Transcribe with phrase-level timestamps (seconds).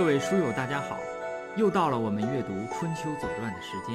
[0.00, 0.96] 各位书友，大家好！
[1.58, 3.94] 又到了我们阅读《春秋左传》的时间，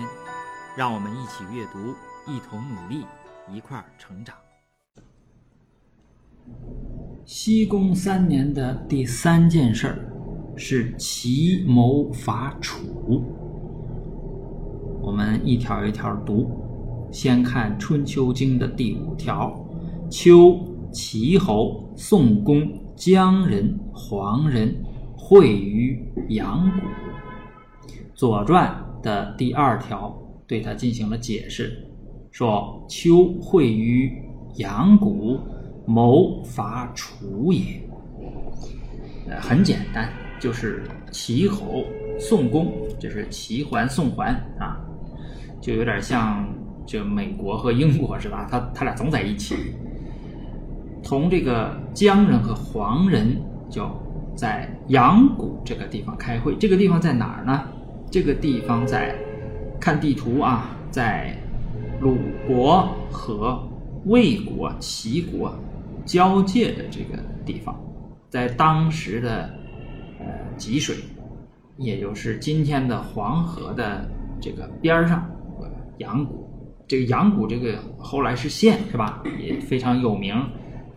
[0.77, 1.95] 让我们一起阅读，
[2.31, 3.03] 一同努力，
[3.51, 4.35] 一块儿成长。
[7.25, 9.97] 西宫三年的第三件事儿
[10.55, 12.83] 是齐谋伐楚。
[15.01, 16.51] 我们一条一条读，
[17.11, 19.59] 先看《春秋经》的第五条：
[20.07, 20.55] 秋、
[20.91, 22.61] 齐侯、宋公、
[22.95, 24.71] 姜人、黄人。
[25.27, 28.71] 会于阳谷，《左传》
[29.03, 30.15] 的第二条
[30.45, 31.83] 对他进行了解释，
[32.29, 34.21] 说：“丘会于
[34.57, 35.39] 阳谷，
[35.87, 37.81] 谋伐楚也。”
[39.27, 40.07] 呃，很简单，
[40.39, 41.83] 就是齐侯、
[42.19, 44.79] 宋公，就是齐桓、宋桓啊，
[45.59, 46.47] 就有点像
[46.85, 48.47] 这美国和英国是吧？
[48.51, 49.55] 他他俩总在一起，
[51.01, 53.89] 同这个姜人和黄人就。
[54.35, 57.63] 在阳谷这个地方开会，这个地方在哪儿呢？
[58.11, 59.15] 这个地方在
[59.79, 61.35] 看地图啊，在
[61.99, 63.61] 鲁国和
[64.05, 65.57] 魏国、齐国
[66.05, 67.75] 交界的这个地方，
[68.29, 69.49] 在当时的
[70.19, 70.25] 呃
[70.57, 70.95] 济水，
[71.77, 74.07] 也就是今天的黄河的
[74.39, 75.29] 这个边上，
[75.97, 76.45] 阳谷。
[76.87, 79.23] 这个阳谷这个后来是县是吧？
[79.39, 80.35] 也非常有名。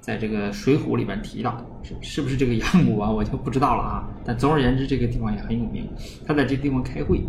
[0.00, 1.64] 在这个《水浒》里边提到，
[2.00, 3.10] 是不是这个阳谷啊？
[3.10, 4.08] 我就不知道了啊。
[4.24, 5.88] 但总而言之，这个地方也很有名。
[6.26, 7.22] 他在这地方开会，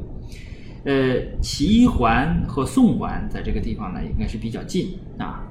[0.86, 5.48] 呃，齐桓和宋桓在这个地方呢，应该是比较近啊。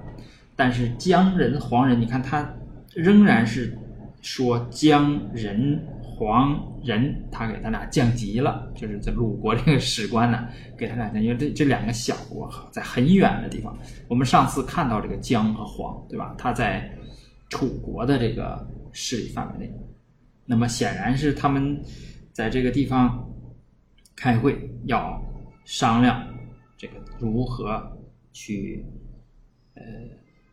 [0.56, 2.48] 但是姜人、黄人，你看他
[2.94, 3.76] 仍然是
[4.22, 13.76] 说姜人、黄人，他给他俩降级了，就是在鲁国这个史官呢，给他俩因为这这两个小国在很远的地方。
[14.08, 16.34] 我们上次看到这个姜和黄，对吧？
[16.38, 16.90] 他在。
[17.50, 18.62] 楚国的这个
[18.92, 19.72] 势力范围内，
[20.44, 21.80] 那么显然是他们
[22.32, 23.28] 在这个地方
[24.16, 25.22] 开会，要
[25.64, 26.26] 商量
[26.76, 27.80] 这个如何
[28.32, 28.84] 去
[29.74, 29.82] 呃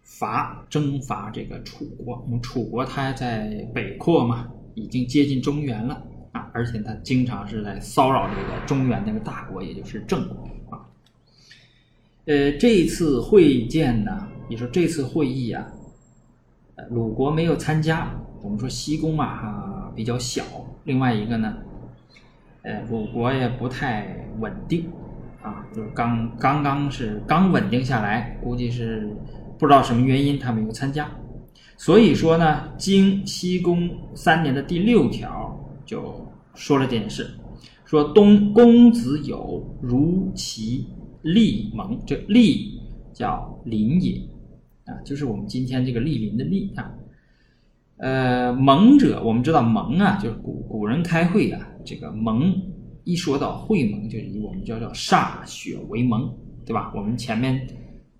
[0.03, 2.28] 伐征伐这个楚国。
[2.41, 10.85] 楚国它在北扩嘛，已经接近中原了啊，而且它经常是在骚扰这个中原那个大国，也就是郑国啊。
[12.25, 15.66] 呃，这次会见呢，你说这次会议啊。
[16.90, 20.44] 鲁国没有参加，我们说西宫啊哈比较小，
[20.84, 21.56] 另外一个呢，
[22.63, 24.90] 呃，鲁国也不太稳定，
[25.41, 29.09] 啊，就是刚刚刚是刚稳定下来，估计是
[29.58, 31.09] 不知道什么原因他没有参加，
[31.78, 37.31] 所以说呢，经西宫三年的第六条就说了这件事，
[37.86, 40.88] 说东公子有如其
[41.22, 42.81] 利盟，这利
[43.13, 44.22] 叫邻也。
[44.85, 46.94] 啊，就是我们今天这个莅临的莅啊，
[47.97, 52.53] 呃，盟者，我们知道盟啊，就是古古人开会啊，这个盟
[53.03, 56.31] 一说到会盟，就以我们叫叫歃血为盟，
[56.66, 56.94] 对吧？
[56.95, 57.68] 我们前面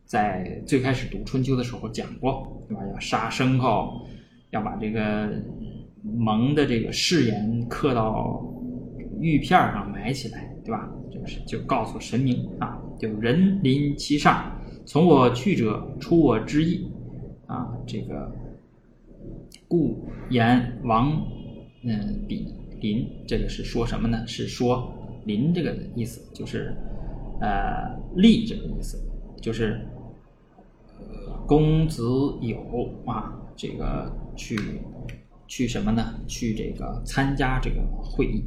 [0.06, 2.82] 在最开始读春秋的时候讲过，对吧？
[2.92, 4.08] 要杀牲口，
[4.50, 5.30] 要把这个
[6.02, 8.44] 盟的这个誓言刻到
[9.20, 10.90] 玉片上埋起来，对吧？
[11.12, 14.52] 就是就告诉神明啊，就人临其上。
[14.86, 16.88] 从我去者，出我之意，
[17.48, 18.32] 啊，这个
[19.68, 19.98] 故
[20.30, 21.26] 言王，
[21.84, 24.26] 嗯，比邻，这个是说什么呢？
[24.28, 24.94] 是说
[25.26, 26.76] 邻这个意思，就是
[27.42, 28.98] 呃利这个意思，
[29.42, 29.82] 就是
[31.48, 32.04] 公子
[32.42, 32.60] 有
[33.08, 34.56] 啊，这个去
[35.48, 36.14] 去什么呢？
[36.28, 38.44] 去这个参加这个会议。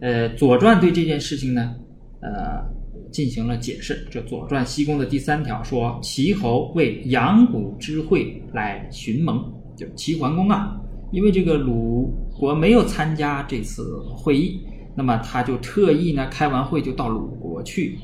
[0.00, 1.76] 呃，《左传》对这件事情呢，
[2.20, 2.77] 呃。
[3.10, 4.06] 进行了解释。
[4.10, 9.44] 这《左传》西宫的第三条说：“齐侯为阳谷之会来寻盟，
[9.76, 10.78] 就齐桓公啊，
[11.10, 14.60] 因为这个鲁国没有参加这次会议，
[14.94, 17.98] 那么他就特意呢开完会就到鲁国去，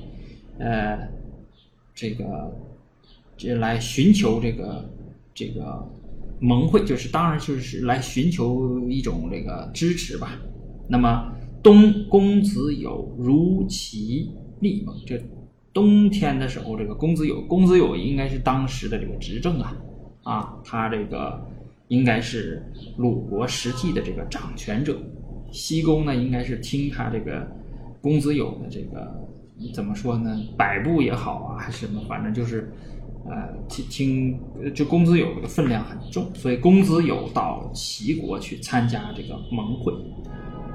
[0.59, 0.99] 呃，
[1.95, 2.25] 这个
[3.37, 4.89] 这来寻求这个
[5.35, 5.87] 这个
[6.41, 10.39] 盟会，就是当然就是来寻求一种这个支持吧。
[10.89, 11.31] 那么
[11.63, 15.21] 东公子有如其。”立盟，这
[15.73, 19.77] 冬天的时候，这个公子有，公子有应该是当时的这个执政啊，
[20.23, 21.45] 啊，他这个
[21.89, 22.63] 应该是
[22.97, 24.97] 鲁国实际的这个掌权者。
[25.51, 27.45] 西宫呢，应该是听他这个
[28.01, 29.13] 公子有的这个
[29.75, 32.73] 怎么说呢，摆布也好啊，还是什么，反正就是
[33.27, 39.93] 呃，听听，就公子有的分量很重，所以公子有到齐国去参加这个盟会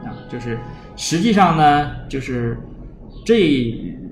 [0.04, 0.60] 啊，就是
[0.98, 2.58] 实际上呢，就是。
[3.30, 3.42] 这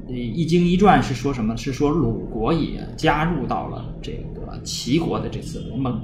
[0.08, 1.58] 一经一传是说什么？
[1.58, 6.00] 是说鲁国也加入到了这个齐国的这次联盟。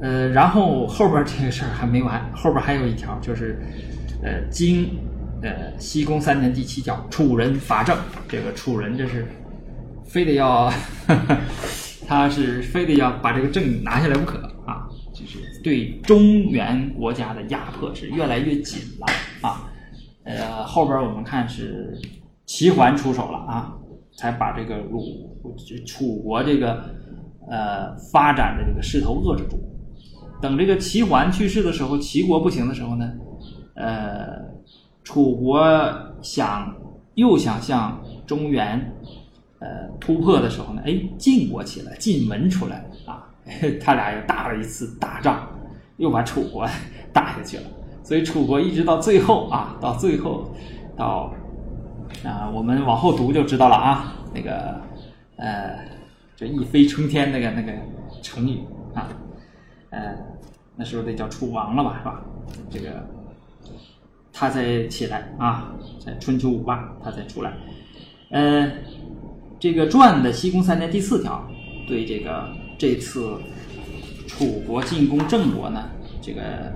[0.00, 3.58] 呃，然后后边这个事儿还没完，后边还有一条，就是
[4.22, 4.88] 呃，经
[5.42, 7.98] 呃西宫三年第七条，楚人伐郑，
[8.28, 9.26] 这个楚人这是
[10.04, 10.72] 非得要，
[12.06, 19.06] 他是非得要把这个郑拿下来不可啊，就是对中原国家的压迫是越来越紧了
[19.48, 19.68] 啊。
[20.26, 21.96] 呃，后边我们看是
[22.44, 23.72] 齐桓出手了啊，
[24.16, 25.00] 才把这个鲁
[25.86, 26.84] 楚国这个
[27.48, 29.56] 呃发展的这个势头遏制住。
[30.42, 33.12] 等这个齐桓去世的时候，齐国不行的时候呢，
[33.74, 34.36] 呃，
[35.04, 35.62] 楚国
[36.20, 36.74] 想
[37.14, 38.92] 又想向中原
[39.60, 43.32] 呃突破的时候呢，哎，晋国起来，晋文出来啊，
[43.80, 45.48] 他俩又打了一次大仗，
[45.98, 46.68] 又把楚国
[47.14, 47.62] 打下去了。
[48.06, 50.54] 所以楚国一直到最后啊，到最后
[50.96, 51.34] 到
[52.24, 54.80] 啊，我们往后读就知道了啊，那个
[55.34, 55.76] 呃，
[56.36, 57.72] 这一飞冲天那个那个
[58.22, 58.60] 成语
[58.94, 59.08] 啊。
[59.90, 60.16] 呃，
[60.76, 62.22] 那时候得叫楚王了吧，是吧？
[62.70, 63.04] 这个
[64.32, 67.52] 他才起来啊，在春秋五霸他才出来。
[68.30, 68.70] 呃，
[69.58, 71.44] 这个传的西宫三年第四条，
[71.88, 72.48] 对这个
[72.78, 73.36] 这次
[74.28, 75.90] 楚国进攻郑国呢，
[76.22, 76.72] 这个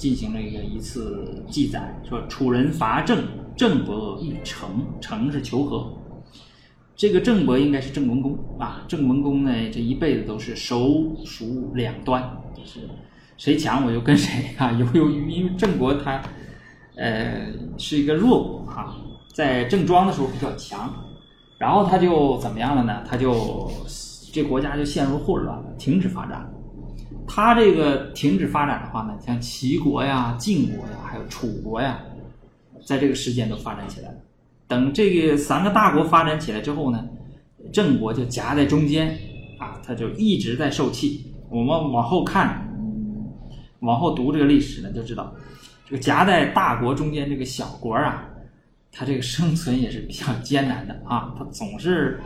[0.00, 3.22] 进行了一个一次记载，说楚人伐郑，
[3.54, 5.92] 郑伯欲成，成是求和。
[6.96, 12.22] 这个郑伯应该是郑文公啊，郑文公呢这一辈子都是手熟两端，
[12.54, 12.88] 就是
[13.36, 14.72] 谁强我就跟谁啊。
[14.72, 16.22] 由于因为郑国他
[16.96, 18.96] 呃是一个弱国啊，
[19.34, 20.90] 在郑庄的时候比较强，
[21.58, 23.04] 然后他就怎么样了呢？
[23.06, 23.70] 他就
[24.32, 26.50] 这国家就陷入混乱了，停止发展。
[27.32, 32.00] 他这个停止发展的话呢，像齐国呀、晋国呀，还有楚国呀，
[32.84, 34.14] 在这个时间都发展起来了。
[34.66, 37.06] 等这个三个大国发展起来之后呢，
[37.72, 39.16] 郑国就夹在中间，
[39.60, 41.32] 啊，他就一直在受气。
[41.48, 43.28] 我们往后看，嗯，
[43.78, 45.32] 往后读这个历史呢，就知道，
[45.88, 48.28] 这个夹在大国中间这个小国啊，
[48.90, 52.20] 他这个生存也是比较艰难的啊，他总是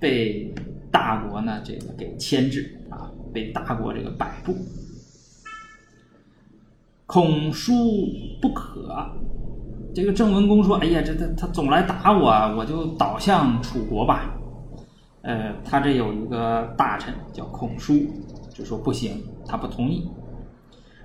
[0.00, 0.50] 被
[0.90, 4.54] 大国呢这个给牵制啊，被大国这个摆布，
[7.06, 7.74] 恐输
[8.40, 8.94] 不可。
[9.94, 14.32] 这个郑文公说：“哎呀，这他他总来打我，我就倒向楚国吧。”
[15.22, 18.06] 呃，他这有一个大臣叫孔叔，
[18.52, 20.08] 就说不行，他不同意，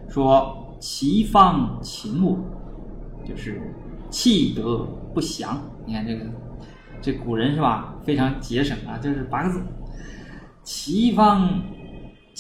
[0.10, 2.38] 说齐方秦我，
[3.26, 3.60] 就是
[4.12, 5.60] 气得不祥。
[5.88, 6.26] 你看这个
[7.02, 9.60] 这古人是吧，非常节省啊，就是八个字：
[10.64, 11.60] 齐方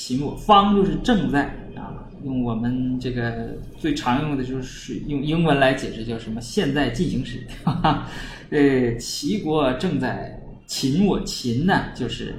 [0.02, 1.44] 秦我，方就是正在
[1.76, 1.94] 啊。
[2.24, 6.42] 用我们这个最常用的就是用英文来解释，叫什么？
[6.42, 7.40] 现在进行时。
[8.50, 12.34] 呃，齐国正在秦我秦呢，就是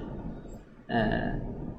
[0.88, 1.32] 呃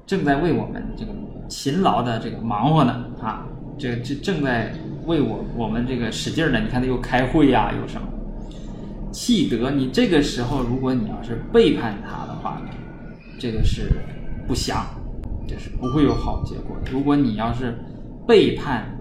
[0.06, 1.12] 正在为我们这个
[1.50, 3.46] 勤劳的这个忙活呢啊，
[3.78, 4.72] 这这正在
[5.04, 6.60] 为我我们这个使劲呢。
[6.60, 8.08] 你看他又开会呀，又什么？
[9.12, 12.70] 气得你这个时候，如果你要是背叛他的话呢，
[13.38, 13.82] 这个是
[14.46, 14.84] 不祥，
[15.46, 16.76] 就是不会有好结果。
[16.90, 17.78] 如果你要是
[18.26, 18.96] 背叛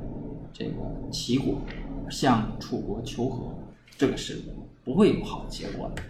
[0.51, 0.71] 这个
[1.12, 1.62] 齐国，
[2.09, 3.53] 向楚国求和，
[3.97, 4.38] 这个是
[4.83, 6.03] 不会有好结果的。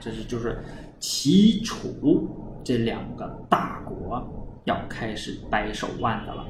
[0.00, 0.62] 这是就是
[0.98, 2.28] 齐楚
[2.64, 4.26] 这两个大国
[4.64, 6.46] 要开始掰手腕的了。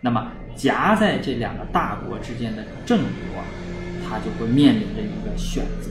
[0.00, 3.42] 那么夹在这两个大国之间的郑国，
[4.06, 5.90] 他就会面临着一个选择。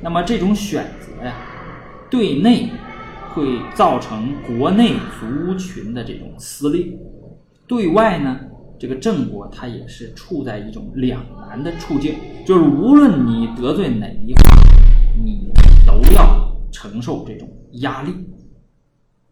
[0.00, 1.34] 那么这种选择呀，
[2.10, 2.68] 对内
[3.32, 6.86] 会造成国内族群的这种撕裂，
[7.66, 8.40] 对外呢？
[8.78, 12.14] 这个郑国他也是处在一种两难的处境，
[12.46, 14.42] 就是无论你得罪哪一方，
[15.22, 15.52] 你
[15.86, 18.14] 都要承受这种压力。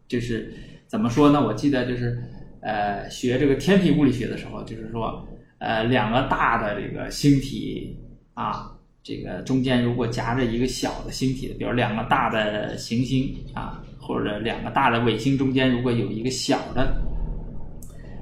[0.07, 0.53] 就是
[0.85, 1.43] 怎么说呢？
[1.43, 2.21] 我记得就是
[2.61, 5.27] 呃学这个天体物理学的时候，就是说
[5.57, 7.97] 呃两个大的这个星体
[8.35, 16.99] 啊，这个中间如果夹着一个小的星体，比如两个大的行星啊，或者两个大的卫星中间如果有一个小的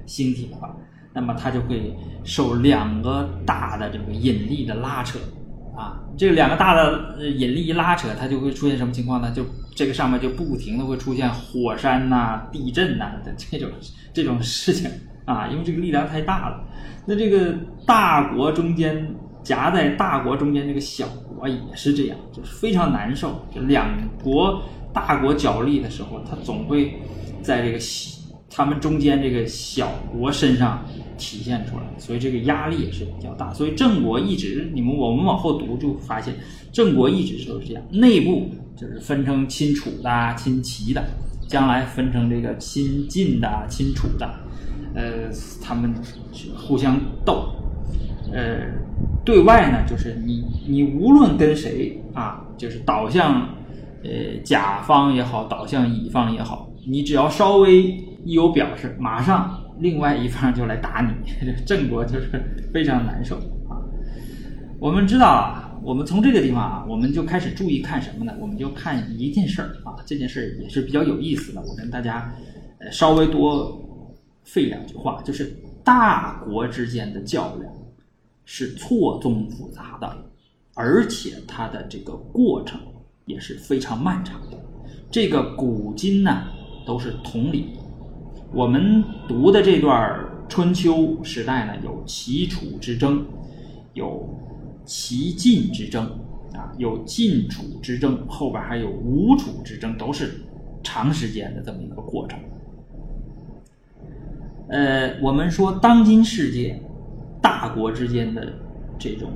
[0.06, 0.76] 星体的话。
[1.14, 1.92] 那么它就会
[2.24, 5.18] 受两个大的这个引力的拉扯，
[5.76, 9.32] 啊，这两个大的引力一拉扯，它就会出现什么情况呢？
[9.32, 9.44] 就
[9.76, 13.68] 这个上面就不停的会出现火山呐、地震呐的这种
[14.14, 14.88] 这种事情
[15.26, 16.64] 啊，因为这个力量太大了。
[17.08, 17.56] 那这个
[17.88, 19.10] 大国中间
[19.42, 23.44] 夹在大国中间这个小国也是这样，就是非常难受。
[23.52, 23.90] 就两
[24.24, 24.62] 国
[25.00, 26.94] 大国角力的时候，它总会
[27.42, 27.80] 在这个
[28.50, 30.84] 他们中间这个小国身上。
[31.20, 33.52] 体现出来，所以这个压力也是比较大。
[33.52, 36.32] 所以郑国一直，你们我们往后读就发现，
[36.72, 41.04] 郑国一直都是这样，内部就是分成亲楚的、亲齐的，
[41.48, 44.30] 将来分成这个亲晋的、亲楚的，
[44.94, 45.92] 呃，他们
[46.56, 47.52] 互相斗，
[48.32, 48.60] 呃，
[49.26, 53.50] 对外呢，就是你你无论跟谁啊，就是倒向
[54.04, 57.84] 呃甲方也好，倒向乙方也好，你只要稍微
[58.24, 61.12] 一有表示，马上另外一方就来打你，
[61.66, 62.30] 郑国就是
[62.74, 63.36] 非常难受
[63.70, 63.82] 啊。
[64.80, 68.34] 我们知道啊，我们从这个地方啊，我们就开始注意看什么呢？
[68.40, 72.34] 我们就看一件事儿啊，这件事儿也是比较有意思的，我跟大家
[72.80, 73.84] 呃稍微多。
[74.50, 77.70] 费两句话，就是大国之间的较量
[78.46, 80.10] 是错综复杂的，
[80.74, 82.80] 而且它的这个过程
[83.28, 84.58] 也是非常漫长的。
[85.12, 86.48] 这个古今呢
[86.84, 87.74] 都是同理。
[88.52, 93.26] 我们读的这段春秋时代呢，有齐楚之争，
[93.94, 94.28] 有
[94.86, 96.06] 齐晋之争
[96.54, 100.42] 啊，有晋楚之争，后边还有吴楚之争，都是
[100.82, 102.40] 长时间的这么一个过程。
[104.70, 106.82] 呃，我们说当今世界
[107.42, 108.54] 大国之间的
[108.98, 109.30] 这种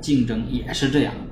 [0.00, 1.31] 竞争也是这样的。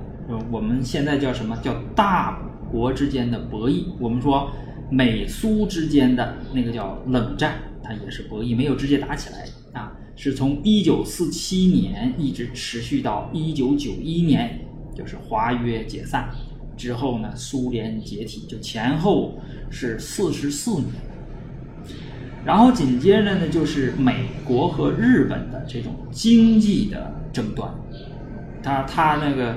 [0.51, 2.39] 我们现在叫什么叫大
[2.71, 3.85] 国之间的博弈？
[3.99, 4.49] 我们说
[4.89, 14.59] 美苏之间的那个叫冷战，它也是博弈，没有直接打起来啊，是从一九四七年一直持续到一九九一年，
[14.95, 16.29] 就是华约解散
[16.75, 20.87] 之后呢，苏联解体，就前后是四十四年。
[22.43, 27.71] 然后紧接着呢，就是美国和日本的这种经济的争端，
[28.63, 29.55] 他他那个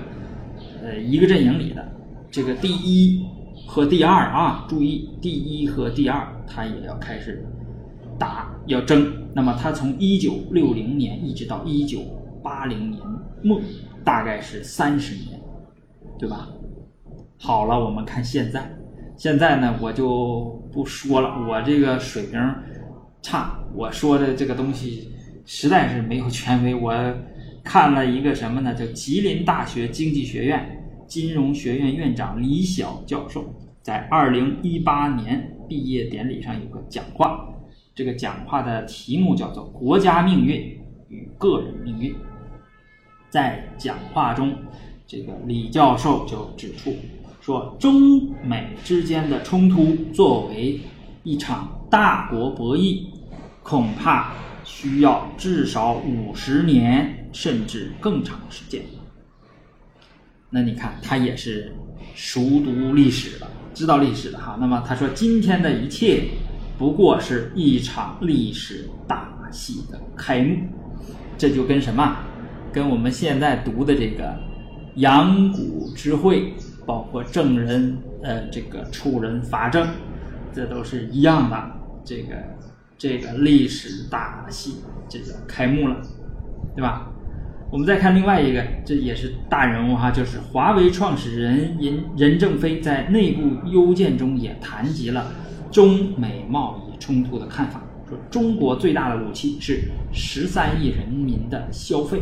[0.84, 1.82] 呃一个阵营里的
[2.30, 3.24] 这个第一
[3.66, 7.42] 和第二啊，注意第一和第二，他也要开始
[8.18, 9.10] 打要争。
[9.34, 12.00] 那么他从一九六零年一直到一九
[12.42, 13.02] 八零年
[13.42, 13.58] 末，
[14.04, 15.40] 大概是三十年，
[16.18, 16.48] 对吧？
[17.38, 18.70] 好了，我们看现在，
[19.16, 22.54] 现在呢我就不说了，我这个水平。
[23.22, 25.08] 差，我说的这个东西
[25.46, 26.74] 实在是没有权威。
[26.74, 26.92] 我
[27.64, 28.74] 看了一个什么呢？
[28.74, 33.44] 叫吉林大学经济学院金融学院院长李晓教授
[33.82, 37.48] 在二零一八年毕业典礼上有个讲话，
[37.94, 40.56] 这个讲话的题目叫做《国家命运
[41.08, 42.12] 与个人命运》。
[43.30, 44.54] 在讲话中，
[45.06, 46.94] 这个李教授就指出
[47.40, 50.78] 说，中美之间的冲突作为
[51.22, 53.06] 一场大国博弈。
[53.62, 58.82] 恐怕需要至少五十年，甚至更长时间。
[60.48, 61.74] 那你看，他也是
[62.14, 64.56] 熟读历史的，知道历史的哈。
[64.58, 66.28] 那么他说，今天的一切
[66.78, 70.56] 不过是一场历史大戏的开幕。
[71.36, 72.16] 这就跟什么？
[72.72, 74.34] 跟我们现在读的这个
[74.94, 76.54] 阳谷之会，
[76.86, 79.86] 包括证人呃这个出人法证，
[80.54, 81.70] 这都是一样的。
[82.04, 82.36] 这个。
[82.96, 84.76] 这个历史大戏
[85.08, 86.00] 这就开幕了，
[86.76, 87.10] 对吧？
[87.74, 95.26] 我们再看另外一个，这也是大人物哈，就是华为创始人任任正非在内部邮件中也谈及了
[95.72, 102.20] 中美贸易冲突的看法，说中国最大的武器是十三亿人民的消费，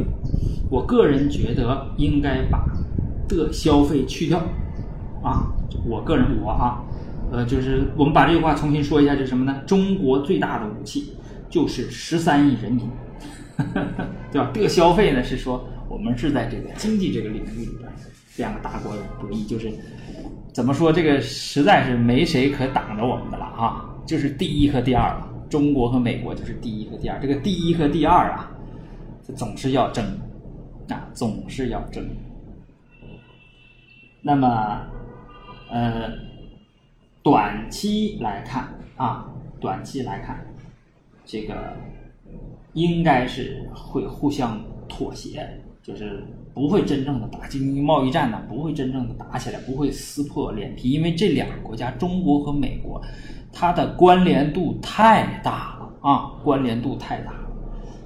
[0.71, 2.65] 我个人觉得应该把
[3.29, 4.39] 的消费去掉，
[5.23, 5.53] 啊，
[5.85, 6.83] 我个人我啊。
[7.31, 9.61] 呃，就是我们把这句话重新说一下，就是什么呢？
[9.67, 11.13] 中国最大的武器
[11.51, 12.89] 就是十三亿人民，
[14.33, 14.51] 对吧？
[14.53, 17.91] 这个消费呢，是说我们是在这个经济这个领域里边，
[18.37, 19.73] 两个大国博弈，就是
[20.53, 20.93] 怎么说？
[20.93, 23.95] 这个实在是没谁可挡着我们的了啊！
[24.07, 27.21] 就是第一和第二了，中国和美国就是第一和第二。
[27.21, 28.51] 这个第一和第二啊，
[29.35, 30.05] 总是要争
[30.89, 32.05] 啊，总是要争。
[34.23, 34.81] 那么，
[35.71, 36.11] 呃。
[37.25, 40.45] 短期来看啊，短期来看，
[41.25, 41.73] 这个
[42.75, 45.49] 应该是会互相妥协，
[45.83, 46.23] 就是
[46.55, 53.01] 不会真正的打经济贸易战呢，不会真正的打起来，不会撕破脸皮，因为这两个国家，中国和美国，
[53.53, 57.39] 它的关联度太大了啊，关联度太大了。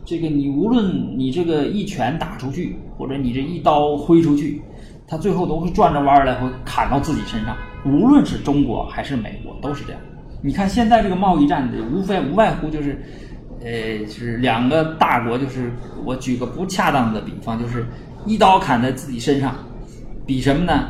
[0.05, 4.63] 这个你无论你这个一拳打出去，或者你这一刀挥出去，
[5.07, 7.57] 它最后都会转着弯儿来，会砍到自己身上。
[7.85, 10.01] 无论是中国还是美国，都是这样。
[10.43, 13.03] 你看现在这个贸易战，无非无外乎就是，
[13.63, 15.73] 呃，是两个大国，就是
[16.05, 17.87] 我举个不恰当的比方，就是
[18.25, 19.55] 一刀砍在自己身上，
[20.27, 20.89] 比什么呢？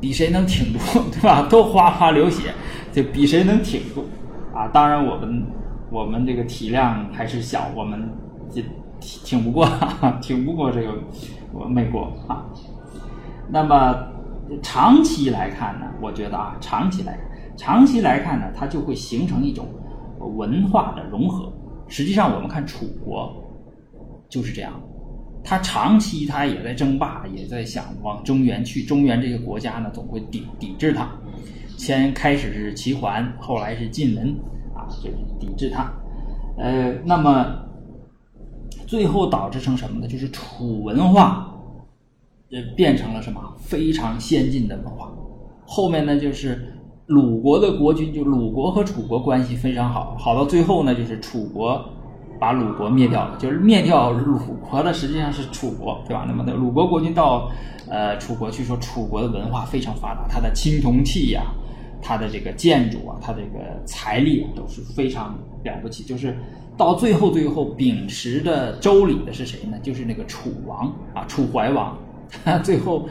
[0.00, 0.78] 比谁能挺住，
[1.10, 1.46] 对吧？
[1.50, 2.52] 都哗哗流血，
[2.92, 4.04] 就比谁能挺住
[4.54, 4.68] 啊！
[4.68, 5.42] 当然，我们
[5.90, 8.08] 我们这个体量还是小，我们
[8.50, 8.62] 就
[9.00, 9.68] 挺挺不过，
[10.22, 10.94] 挺不过这个
[11.68, 12.44] 美国啊。
[13.48, 13.96] 那么。
[14.62, 17.18] 长期来看呢，我觉得啊，长期来，
[17.54, 19.66] 长期来看呢，它就会形成一种
[20.18, 21.52] 文化的融合。
[21.88, 23.34] 实际上我们看楚国
[24.28, 24.80] 就是这样，
[25.42, 28.82] 他长期他也在争霸，也在想往中原去。
[28.82, 31.08] 中原这个国家呢，总会抵抵制他。
[31.76, 34.28] 先开始是齐桓，后来是晋文
[34.74, 35.90] 啊，就是抵制他。
[36.58, 37.56] 呃，那么
[38.86, 40.08] 最后导致成什么呢？
[40.08, 41.54] 就是楚文化
[42.50, 45.12] 呃变成了什么非常先进的文化。
[45.64, 46.74] 后面呢，就是
[47.08, 51.82] 鲁国的国君，就鲁国和楚国关系非常好，好到最后呢，就是楚国
[52.38, 54.38] 把鲁国灭掉了，就是灭掉鲁
[54.70, 56.26] 国的实际上是楚国，对吧？
[56.28, 57.50] 那么那鲁国国君到
[57.88, 61.42] 呃楚国去说，楚国的文化非常发达，它的青铜器呀。
[62.00, 66.04] 它的这个建筑啊，它这个财力都是非常了不起。
[66.04, 66.38] 就是
[66.76, 69.76] 到最后，最后秉持着周礼的是谁呢？
[69.82, 71.98] 就是那个楚王啊，楚怀王。
[72.62, 73.08] 最后，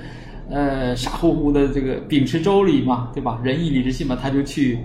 [0.49, 3.39] 呃，傻乎乎的这个秉持周礼嘛，对吧？
[3.43, 4.79] 仁义礼智信嘛，他就去，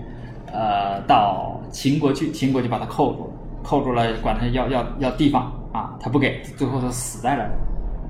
[0.51, 7.49] 呃，到秦国去，秦国就把他扣住了，扣住了，管他要要要地方啊，他不给，最后他死在了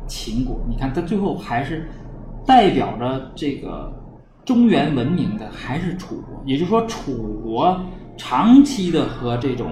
[0.08, 0.60] 秦国。
[0.68, 1.88] 你看，他最后还是
[2.46, 3.92] 代表着这个。
[4.46, 7.80] 中原文明的还是楚国，也就是说，楚国
[8.18, 9.72] 长期的和这种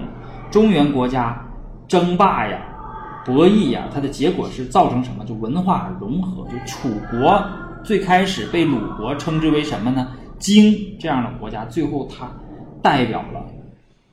[0.50, 1.38] 中原国家
[1.86, 2.58] 争霸呀、
[3.22, 5.26] 博弈呀，它的结果是造成什么？
[5.26, 6.44] 就文化融合。
[6.44, 7.38] 就楚国
[7.84, 10.08] 最开始被鲁国称之为什么呢？
[10.38, 12.30] 荆这样的国家，最后它
[12.82, 13.44] 代表了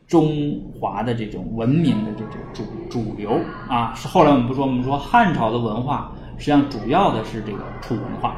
[0.07, 3.93] 中华的这种文明的这种主主流啊。
[3.95, 8.35] 是后来我们不说，我们说汉朝的文化实际上主要的是这个楚文化。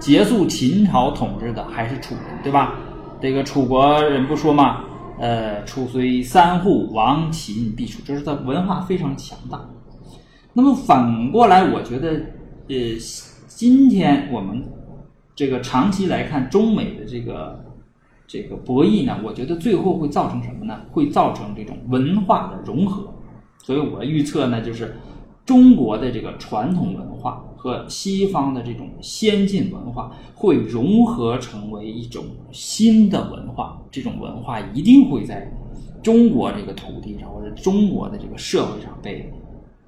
[0.00, 2.74] 结束秦朝统治的还是楚人，对吧？
[3.20, 4.84] 这个楚国人不说嘛，
[5.18, 9.60] 呃，楚虽三户，亡秦必楚，就是他文化非常强大。
[10.52, 12.10] 那么反过来，我觉得，
[12.68, 12.76] 呃，
[13.58, 14.62] 今天我们
[15.34, 17.58] 这个长期来看中美的这个
[18.24, 20.82] 这个博弈呢，我觉得最后会造成什么呢？
[20.92, 23.12] 会造成这种文化的融合。
[23.64, 24.94] 所以我预测呢，就是
[25.44, 27.44] 中国的这个传统文化。
[27.56, 35.52] 和西方的这种先进文化会融合成为一种新的文化，这种文化一定会在
[36.00, 39.28] 中国这个土地上或者中国的这个社会上被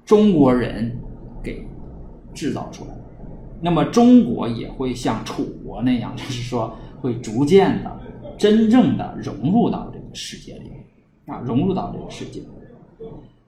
[0.05, 0.99] 中国人
[1.41, 1.65] 给
[2.33, 3.00] 制造出来。
[3.61, 7.99] 那么中国也会像楚国那样， 就是说会逐渐的、
[8.37, 10.71] 真正的融入到这个世界里，
[11.27, 12.41] 啊，融入到这个世界。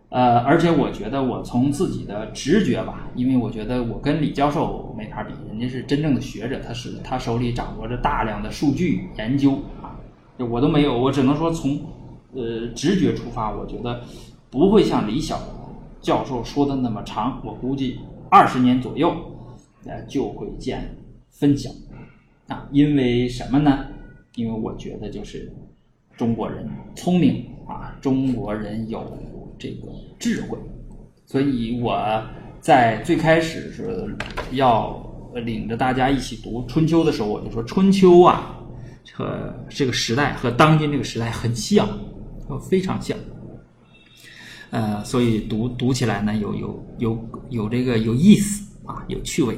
[0.09, 9.97] 呃，而且我觉得我从自己的直觉吧，因为我觉得我跟李教授没法比，人家是真正的学者，他是他手里掌握着大量的数据研究啊，
[10.37, 11.79] 我都没有，我只能说从
[12.35, 14.01] 呃直觉出发，我觉得
[14.51, 15.39] 不会像李晓
[15.99, 17.97] 教授说的那么长，我估计
[18.29, 19.15] 二十年左右
[19.85, 20.95] 呃就会见
[21.29, 21.69] 分晓
[22.47, 23.87] 啊，因为什么呢？
[24.35, 25.51] 因为我觉得就是
[26.17, 29.01] 中国人聪明啊，中国人有。
[29.59, 29.87] 这个
[30.19, 30.57] 智慧，
[31.25, 32.21] 所以我
[32.59, 34.13] 在最开始是
[34.51, 35.01] 要
[35.35, 38.59] 领着大家一起读《春秋》的时候，我就说《春秋》啊
[39.13, 41.87] 和这个时代和当今这个时代很像，
[42.69, 43.17] 非常像。
[44.71, 49.57] 呃，所以读读起来呢，有有有有这个有意思啊，有趣味。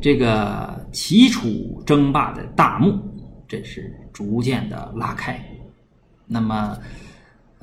[0.00, 2.98] 这个齐楚争霸的大幕，
[3.46, 5.40] 这是逐渐的拉开。
[6.26, 6.76] 那么。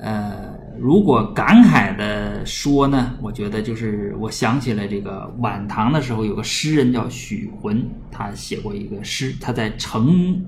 [0.02, 10.42] 呃，如果感慨的说呢，我觉得就是我想起来这个晚唐的时候，有个诗人叫许浑，他写过一个诗，他在城，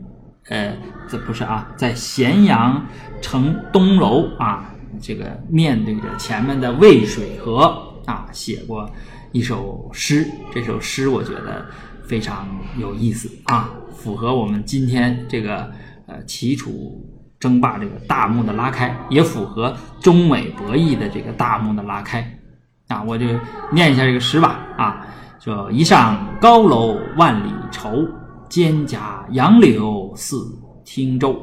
[0.49, 0.75] 呃，
[1.07, 2.83] 这不是啊，在咸阳
[3.21, 8.91] 城东楼啊，这个面对着前面的渭水河啊，写过
[9.33, 10.27] 一首诗。
[10.53, 11.67] 这首诗我觉得
[12.07, 15.71] 非常有意思啊，符合我们今天这个
[16.07, 16.99] 呃齐楚。
[17.41, 22.39] 争霸这个大幕的拉开，也符合中美博弈的这个大幕的拉开，
[22.87, 23.27] 啊，我就
[23.73, 25.05] 念一下这个诗吧，啊，
[25.41, 28.07] 说一上高楼万里愁，
[28.49, 28.97] 蒹葭
[29.33, 30.37] 杨柳似
[30.85, 31.37] 汀洲，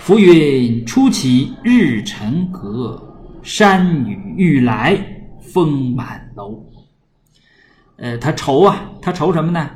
[0.00, 2.98] 浮云初起日沉阁，
[3.42, 4.98] 山雨欲来
[5.42, 6.64] 风满楼。
[7.98, 9.70] 呃，他愁啊，他愁什么呢？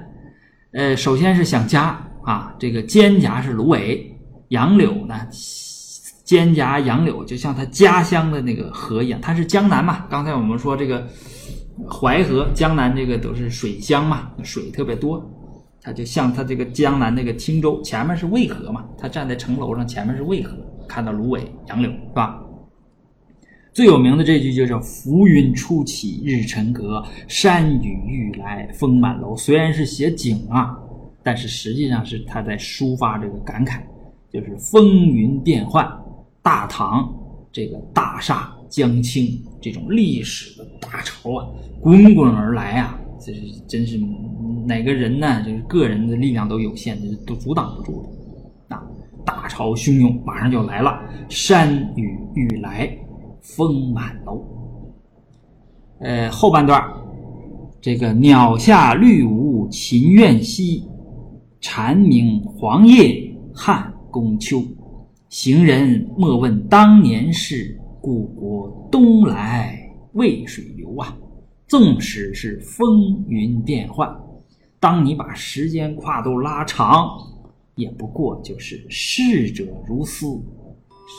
[0.72, 4.06] 呃，首先是想家啊，这个蒹葭是芦苇。
[4.48, 5.14] 杨柳呢？
[5.30, 10.06] 蒹葭杨柳就像他家乡的那个河一样，它是江南嘛。
[10.08, 11.06] 刚才我们说这个
[11.88, 15.24] 淮河、江南这个都是水乡嘛，水特别多。
[15.82, 18.84] 它就像它这个江南那个汀州，前面是渭河嘛。
[18.98, 20.54] 他站在城楼上，前面是渭河，
[20.86, 22.38] 看到芦苇、杨柳，是吧？
[23.72, 29.36] 最有名的这句就叫“浮云初起日沉阁，山雨欲来风满楼”。
[29.38, 30.76] 虽然是写景啊，
[31.22, 33.80] 但是实际上是他在抒发这个感慨。
[34.32, 35.84] 就是风云变幻，
[36.40, 37.12] 大唐
[37.50, 41.48] 这个大厦将倾这种历史的大潮啊，
[41.80, 43.98] 滚滚而来啊，这是真是
[44.64, 45.42] 哪个人呢？
[45.42, 48.02] 就是个人的力量都有限，都阻挡不住
[48.68, 48.86] 的啊！
[49.26, 52.96] 大潮汹涌，马上就来了，山雨欲来
[53.56, 54.44] 风满楼。
[56.00, 56.82] 呃，后半段
[57.80, 60.88] 这个鸟下绿芜秦苑西，
[61.60, 64.62] 蝉鸣黄叶汉宫秋。
[65.28, 69.78] 行人莫问当年事，故国东来
[70.14, 71.16] 渭水流啊！
[71.66, 74.12] 纵使是风云变幻，
[74.80, 77.10] 当你把时间跨度拉长，
[77.76, 80.26] 也不过就是逝者如斯，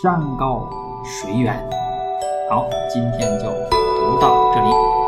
[0.01, 0.69] 山高
[1.05, 1.90] 水远。
[2.51, 5.00] 好，今天就读到这里。